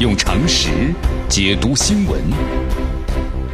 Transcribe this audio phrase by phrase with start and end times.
[0.00, 0.94] 用常识
[1.28, 2.22] 解读新闻，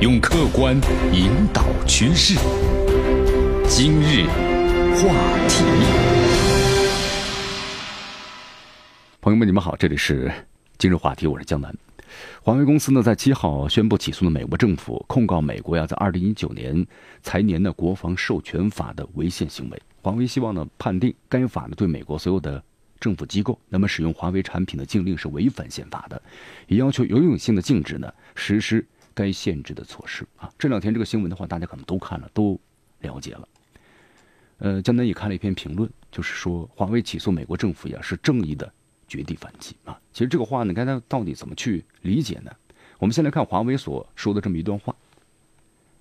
[0.02, 0.78] 用客观
[1.10, 2.34] 引导趋势。
[3.66, 4.26] 今日
[4.94, 5.08] 话
[5.48, 5.64] 题，
[9.22, 10.30] 朋友们，你们好，这里是
[10.76, 11.74] 今日话题，我是江南。
[12.42, 16.86] 华为公司呢，在七号宣布起诉了美国政府，控告美国呀，在二零一九年
[17.22, 19.82] 财年的国防授权法的违宪行为。
[20.02, 22.62] 华为希望呢，判定该法呢，对美国所有的。
[23.00, 26.20] 政府机构那么使用华为产品的禁令是违反宪法的，
[26.68, 30.50] 也要求有永性的禁止呢实施该限制的措施啊。
[30.58, 32.58] 这两天这个新闻的话，大家可能都看了，都
[33.00, 33.48] 了解了。
[34.58, 38.72] 呃，江南也看了一篇评论，就是说华为起诉美国政府呀是正义的
[39.06, 40.00] 绝地反击啊。
[40.12, 42.50] 其实这个话呢，该它到底怎么去理解呢？
[42.98, 44.94] 我们先来看华为所说的这么一段话。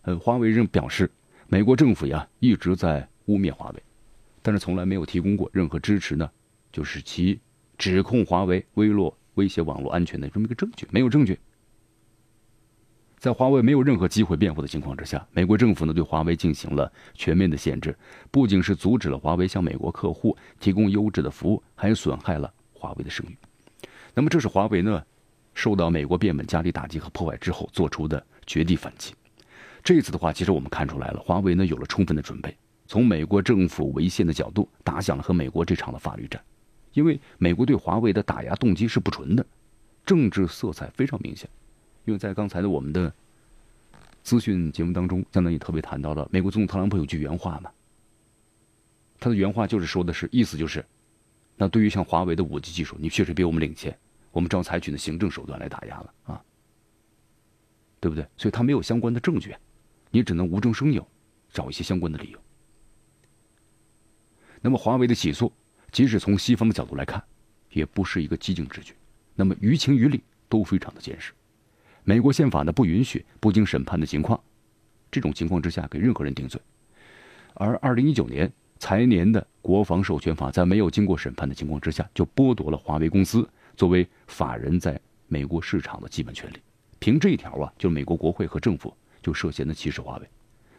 [0.03, 1.09] 呃，华为人表示，
[1.48, 3.84] 美国政府呀一直在污蔑华为，
[4.41, 6.29] 但是从来没有提供过任何支持呢。
[6.73, 7.40] 就是其
[7.77, 11.40] 指控华为微弱威胁网络安全的这么一个证据，没有证据。
[13.18, 17.98] 在华为没有任何机会辩护的情况之下，美国政府呢对华为进行了全面的限制，
[18.30, 23.37] 不仅是阻止了华为向美国客户提供优质的服务，还损害了华为的声誉。
[24.13, 25.02] 那么，这是华为呢
[25.54, 29.13] 受到美国变本加厉打击和破坏之后做出的绝地反击。
[29.84, 32.54] 这次的话，其实我们看出来了，华为呢有了充分的准备，
[32.87, 36.43] 从美国政府违宪的角度打响了和美国这场的法律战。
[36.94, 39.46] 因为美国对华为的打压动机是不纯的，
[40.05, 41.49] 政治色彩非常明显。
[42.05, 43.13] 因为在刚才的我们的
[44.24, 47.71] 资讯节目当中，江南也特别谈到了美国总统特朗普有句原话嘛，
[49.20, 50.86] 他的原话就是说的是意思就是，
[51.55, 53.98] 那对于像华为的五 G 技术，你确实比我们领先，
[54.32, 56.44] 我们只要采取的行政手段来打压了啊，
[57.99, 58.27] 对不对？
[58.38, 59.55] 所以他没有相关的证据，
[60.12, 61.08] 你只能无中生有，
[61.49, 62.40] 找一些相关的理由。
[64.62, 65.52] 那么华为的起诉。
[65.94, 67.24] 即使从西方的角度来看，
[67.69, 68.94] 也不是一个激进之举。
[69.36, 71.31] 那么于情于理都非常的坚实。
[72.03, 74.38] 美国宪法呢不允许不经审判的情况，
[75.12, 76.59] 这种情况之下给任何人定罪。
[77.53, 86.58] 而二零一九年财年的国防授权法在没有经过审判的情况之下，就剥夺了华为公司作为法人在美国市场的基本权利。
[86.98, 90.28] 凭这一条啊，就美国国会和政府就涉嫌的歧视华为，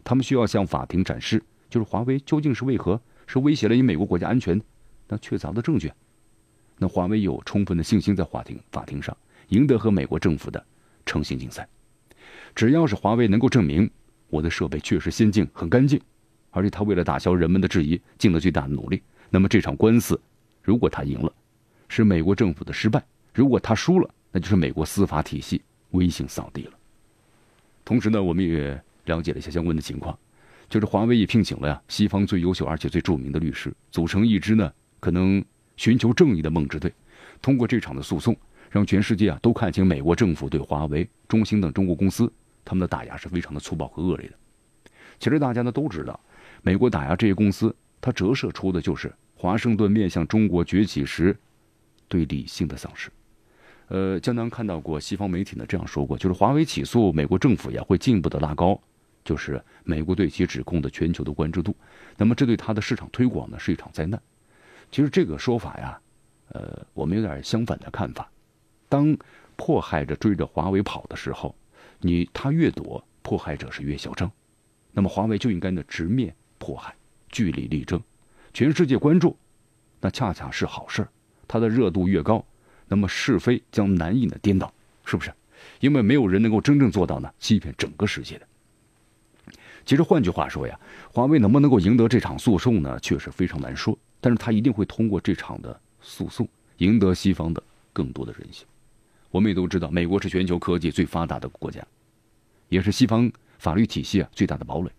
[0.02, 4.60] 他们需要向法庭展示，就是华为究竟是为何是威胁了你美国国家安全。
[5.18, 5.92] 确凿的证据，
[6.78, 9.16] 那华为有充分的信心在法庭法庭上
[9.48, 10.64] 赢得和美国政府的
[11.06, 11.66] 诚信竞赛。
[12.54, 13.90] 只要是华为能够证明
[14.28, 16.00] 我的设备确实先进、很干净，
[16.50, 20.20] 而且他为了打消人们的质疑，尽了最大的努力，那么这场官司，
[20.62, 21.32] 如果他赢了，
[21.88, 23.00] 是美国政府的失败；
[23.32, 25.60] 如果他输了，那就是美国司法体系
[25.90, 26.72] 威信扫地了。
[27.84, 30.16] 同时呢，我们也了解了一下相关的情况，
[30.68, 34.72] 就是华为也聘请了呀西方最优秀而且最著名的律师，组成一支呢。
[35.04, 35.44] 可能
[35.76, 36.90] 寻求正义的梦之队，
[37.42, 38.34] 通过这场的诉讼，
[38.70, 42.32] 让全世界啊都看清美国政府对华为、中兴等中国公司
[42.64, 44.34] 他们的打压是非常的粗暴和恶劣的。
[45.18, 46.18] 其实大家呢都知道，
[46.62, 51.36] 美国打压这些公司，它折射出的就是华盛顿面向中国崛起时
[52.08, 53.10] 对理性的丧失。
[53.88, 58.80] 呃，江南看到过西方媒体呢这样说过，就是华为起诉美国政府呀，会进一步的拉高，
[59.22, 61.76] 就是美国对其指控的全球的关注度。
[62.16, 64.18] 那么这对它的市场推广呢是一场灾难。
[64.94, 65.98] 其实这个说法呀，
[66.50, 68.30] 呃，我们有点相反的看法。
[68.88, 69.18] 当
[69.56, 71.52] 迫害者追着华为跑的时候，
[71.98, 74.30] 你他越躲，迫害者是越嚣张。
[74.92, 76.94] 那么华为就应该呢直面迫害，
[77.28, 78.00] 据理力争，
[78.52, 79.36] 全世界关注，
[80.00, 81.04] 那恰恰是好事
[81.48, 82.46] 它的热度越高，
[82.86, 84.72] 那么是非将难以呢颠倒，
[85.04, 85.34] 是不是？
[85.80, 88.46] 因为没有人能够真正做到呢欺骗整个世界的。
[89.84, 90.78] 其实换句话说呀，
[91.12, 92.96] 华为能不能够赢得这场诉讼呢？
[93.00, 93.98] 确实非常难说。
[94.24, 96.48] 但是他一定会通过这场的诉讼
[96.78, 97.62] 赢得西方的
[97.92, 98.64] 更多的人心。
[99.30, 101.86] 我们也都知道，美国是全球科技最发达的国家，
[102.70, 104.90] 也是西方法律体系啊最大的堡垒。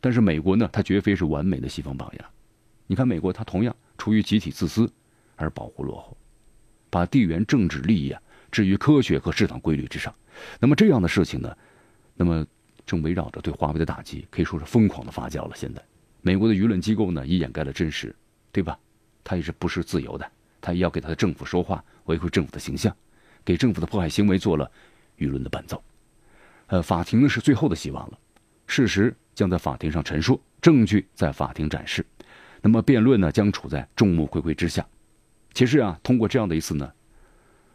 [0.00, 2.28] 但是美国呢，它绝非是完美的西方榜样。
[2.88, 4.92] 你看，美国它同样出于集体自私
[5.36, 6.16] 而保护落后，
[6.90, 8.20] 把地缘政治利益啊
[8.50, 10.12] 置于科学和市场规律之上。
[10.58, 11.56] 那么这样的事情呢，
[12.16, 12.44] 那么
[12.84, 15.52] 正围绕着对华为的打击，可以说是疯狂的发酵了。
[15.54, 15.80] 现在，
[16.20, 18.12] 美国的舆论机构呢，也掩盖了真实。
[18.56, 18.78] 对吧？
[19.22, 20.26] 他也是不是自由的？
[20.62, 22.96] 他也要给他的政府说话，维护政府的形象，
[23.44, 24.70] 给政府的迫害行为做了
[25.18, 25.84] 舆论的伴奏。
[26.68, 28.18] 呃，法庭呢是最后的希望了，
[28.66, 32.02] 事实将在法庭上陈述，证据在法庭展示，
[32.62, 34.86] 那么辩论呢将处在众目睽睽之下。
[35.52, 36.90] 其实啊，通过这样的一次呢，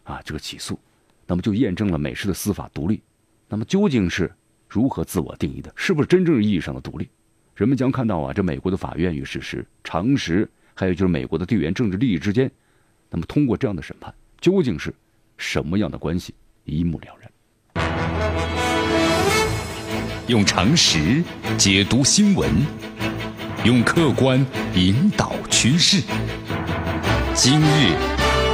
[0.04, 0.80] 啊这个起诉，
[1.28, 3.04] 那么就验证了美式的司法独立。
[3.48, 4.34] 那么究竟是
[4.68, 5.72] 如何自我定义的？
[5.76, 7.08] 是不是真正意义上的独立？
[7.54, 10.50] 人们将看到啊，这美国的法院与事实、常识。
[10.74, 12.50] 还有就是美国的地缘政治利益之间，
[13.10, 14.94] 那么通过这样的审判，究竟是
[15.38, 16.34] 什么样的关系，
[16.66, 17.32] 一目了然。
[20.28, 21.24] 用常识
[21.58, 22.50] 解读新闻，
[23.66, 24.46] 用客观
[24.76, 26.02] 引导趋势。
[27.34, 27.96] 今日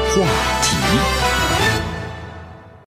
[0.09, 0.25] 话
[0.61, 1.26] 题。